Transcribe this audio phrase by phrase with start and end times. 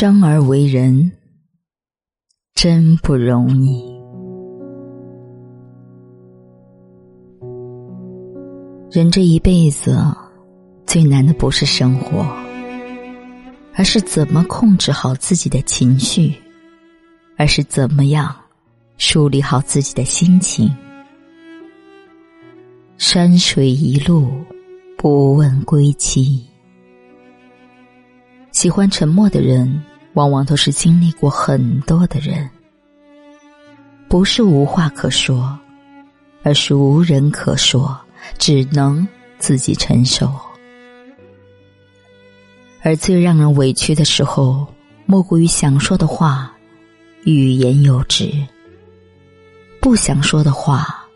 [0.00, 1.10] 生而为人，
[2.54, 3.82] 真不容易。
[8.92, 9.98] 人这一辈子，
[10.86, 12.24] 最难的不是生活，
[13.74, 16.32] 而是怎么控制好自己的情绪，
[17.36, 18.32] 而是怎么样
[18.98, 20.72] 梳理好自己的心情。
[22.98, 24.30] 山水一路，
[24.96, 26.46] 不问归期。
[28.58, 29.80] 喜欢沉默的人，
[30.14, 32.50] 往往都是经历过很多的人。
[34.08, 35.56] 不是无话可说，
[36.42, 37.96] 而是无人可说，
[38.36, 39.06] 只能
[39.38, 40.28] 自己承受。
[42.82, 44.66] 而最让人委屈的时候，
[45.06, 46.52] 莫过于想说的话，
[47.22, 48.26] 欲言又止；
[49.80, 51.06] 不想说的话，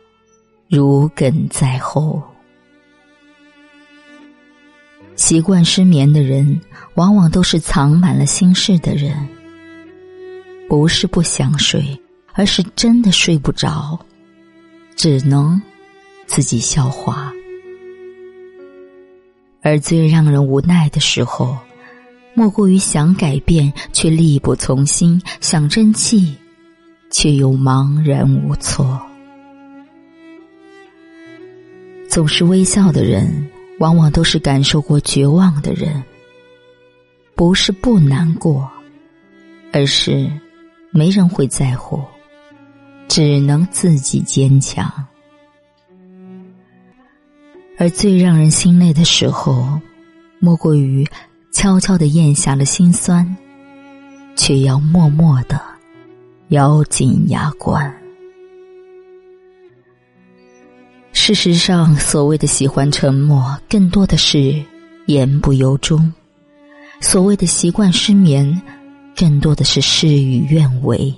[0.69, 2.23] 如鲠在喉。
[5.17, 6.61] 习惯失眠的人，
[6.95, 9.17] 往往都是藏满了心事的人。
[10.69, 12.01] 不是不想睡，
[12.33, 13.99] 而是真的睡不着，
[14.97, 15.61] 只能
[16.27, 17.33] 自己消化。
[19.63, 21.57] 而最让人无奈的时候，
[22.35, 26.35] 莫过于想改变却力不从心，想争气
[27.11, 29.01] 却又茫然无措。
[32.09, 33.49] 总是微笑的人。
[33.79, 36.01] 往往都是感受过绝望的人，
[37.43, 38.71] 不是不难过，
[39.73, 40.31] 而是
[40.93, 42.01] 没人会在乎，
[43.09, 44.89] 只能自己坚强。
[47.77, 49.77] 而最让人心累的时候，
[50.39, 51.05] 莫过于
[51.51, 53.37] 悄悄的咽下了心酸，
[54.37, 55.61] 却要默默的
[56.51, 57.93] 咬紧牙关。
[61.13, 64.65] 事实上，所谓的喜欢沉默，更多的是
[65.07, 66.09] 言不由衷；
[67.03, 68.63] 所谓的习惯失眠，
[69.15, 71.13] 更多的是事与愿违；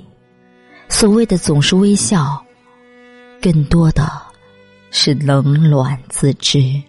[0.88, 2.42] 所谓的总是微笑，
[3.40, 4.10] 更多的
[4.90, 6.83] 是冷暖自知。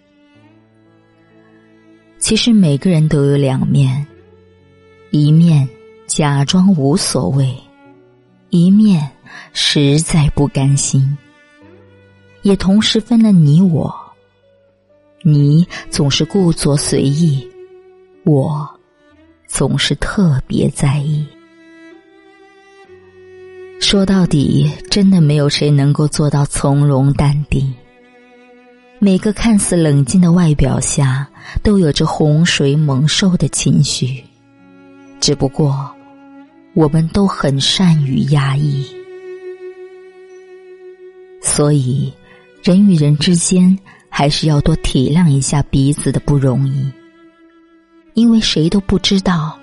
[2.19, 4.07] 其实每个人都有两面，
[5.11, 5.67] 一面
[6.07, 7.53] 假装无所谓，
[8.49, 9.07] 一面
[9.51, 11.15] 实在不甘心。
[12.43, 13.93] 也同时分了你我，
[15.21, 17.45] 你总是故作随意，
[18.23, 18.74] 我
[19.55, 21.25] 总是特别在意。
[23.79, 27.73] 说到底，真的没有谁能够做到从容淡定。
[28.99, 31.25] 每个看似冷静的外表下，
[31.63, 34.21] 都有着洪水猛兽的情绪，
[35.21, 35.89] 只不过
[36.73, 38.85] 我们都很善于压抑，
[41.41, 42.11] 所以。
[42.61, 43.77] 人与人之间，
[44.09, 46.91] 还是要多体谅一下彼此的不容易，
[48.15, 49.57] 因为谁都不知道，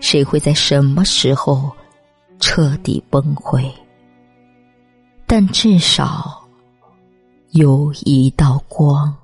[0.00, 1.70] 谁会在什么时候
[2.38, 3.64] 彻底崩溃。
[5.26, 6.44] 但至少
[7.52, 9.16] 有一道光。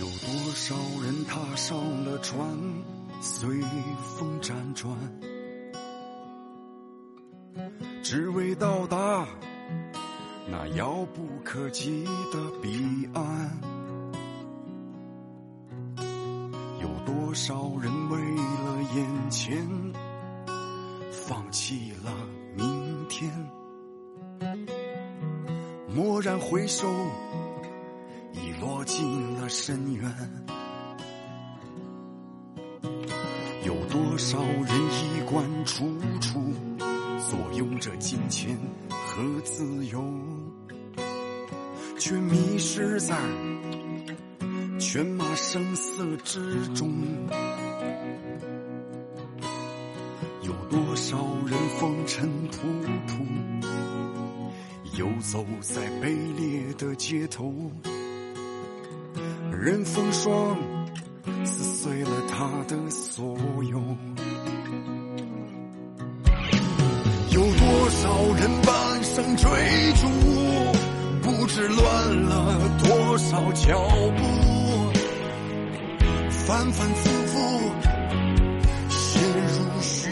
[0.00, 0.74] 有多少
[1.04, 2.40] 人踏上了船，
[3.20, 3.60] 随
[4.16, 4.96] 风辗转，
[8.02, 9.28] 只为到达
[10.50, 13.60] 那遥不可及的彼岸。
[16.80, 19.68] 有多少人为了眼前，
[21.12, 22.10] 放弃了
[22.56, 23.30] 明天？
[25.94, 26.88] 蓦然回首，
[28.60, 30.14] 落进了深渊。
[33.64, 35.90] 有多少人衣冠楚
[36.20, 36.52] 楚，
[37.18, 38.56] 坐拥着金钱
[38.90, 40.04] 和自由，
[41.98, 43.16] 却迷失在
[44.78, 46.92] 犬马声色之中？
[50.42, 51.16] 有多少
[51.46, 52.58] 人风尘仆
[53.06, 53.24] 仆，
[54.98, 57.54] 游走在卑劣的街头，
[59.60, 60.56] 任风霜。
[61.44, 63.36] 撕碎了他的所
[63.70, 63.78] 有，
[67.30, 68.08] 有多少
[68.38, 69.50] 人半生追
[70.00, 70.08] 逐，
[71.20, 73.78] 不知乱了多少脚
[74.16, 74.22] 步，
[76.30, 77.36] 反反复复
[78.88, 80.08] 陷入虚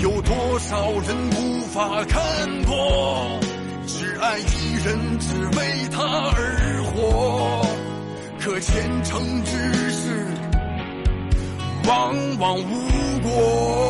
[0.00, 3.38] 无，有多少人无法看破。
[3.86, 6.02] 只爱一人，只为他
[6.36, 7.64] 而活。
[8.38, 10.26] 可前程之事
[11.88, 13.83] 往往无果。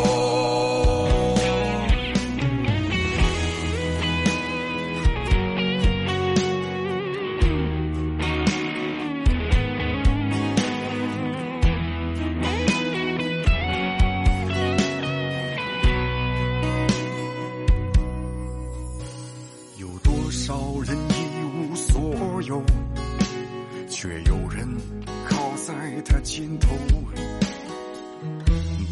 [25.94, 26.68] 在他肩头，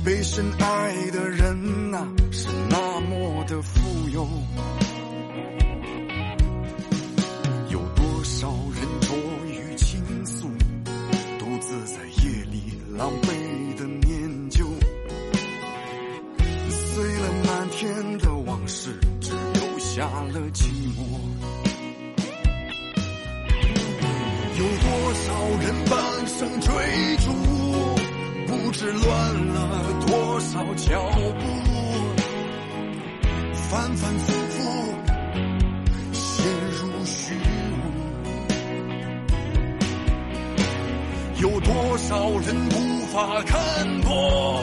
[0.04, 4.08] 被深爱的人呐，是那么的富。
[4.10, 4.24] 有
[25.24, 25.92] 少人半
[26.26, 26.70] 生追
[27.18, 27.32] 逐，
[28.46, 29.06] 不知乱
[29.46, 29.60] 了
[30.06, 31.00] 多少脚
[31.38, 31.44] 步，
[33.54, 34.58] 反反复复
[36.12, 37.80] 陷入虚无。
[41.40, 44.60] 有多少人无法看破，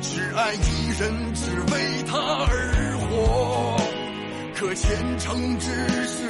[0.00, 3.76] 只爱一人，只为他而活，
[4.54, 5.66] 可前程之
[6.06, 6.22] 事。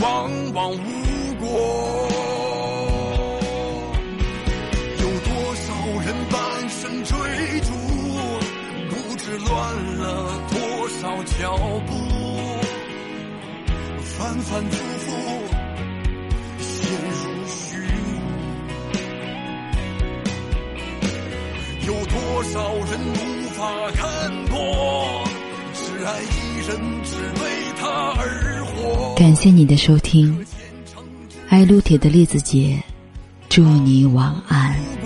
[0.00, 0.76] 往往无
[1.40, 1.46] 果，
[5.00, 5.66] 有多少
[6.04, 6.36] 人半
[6.68, 7.14] 生追
[7.60, 7.70] 逐，
[8.90, 9.50] 不知乱
[9.98, 10.02] 了
[10.50, 10.56] 多
[11.00, 11.02] 少
[11.38, 11.56] 脚
[11.86, 11.90] 步，
[14.02, 15.06] 反反复复
[16.58, 16.66] 陷
[17.08, 17.56] 入虚。
[21.86, 23.16] 有多少人无
[23.50, 23.56] 法
[23.94, 24.04] 看
[24.46, 25.24] 破，
[25.72, 26.26] 只爱一
[26.66, 26.68] 人，
[27.04, 27.44] 只为
[27.80, 27.82] 他
[28.18, 28.22] 而
[28.66, 29.14] 活。
[29.14, 30.44] 感谢你的收听，
[31.50, 32.78] 爱撸铁的栗子姐，
[33.48, 34.97] 祝你晚安。